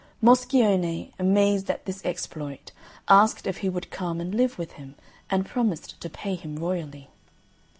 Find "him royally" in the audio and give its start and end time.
6.33-7.07